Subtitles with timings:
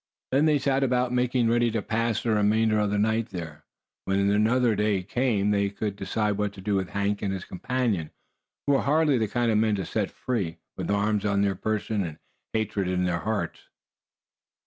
[0.31, 3.65] Then they set about making ready to pass the remainder of the night there.
[4.05, 8.09] When another day came they could decide what to do with Hank and his companion,
[8.65, 12.03] who were hardly the kind of men to set free, with arms on their person,
[12.03, 12.17] and
[12.51, 13.67] hatred in their hearts.